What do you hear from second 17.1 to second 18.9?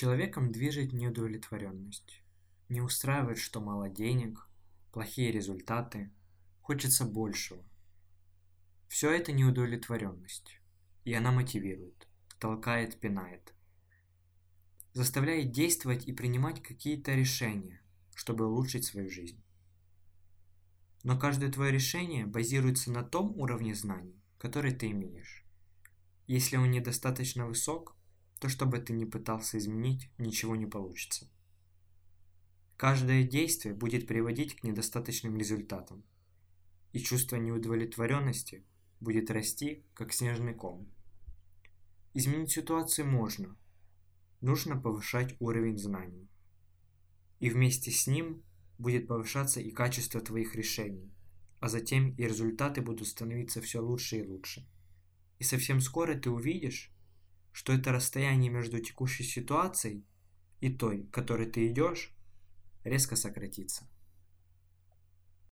решения, чтобы улучшить